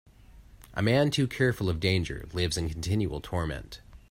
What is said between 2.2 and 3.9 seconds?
lives in continual torment.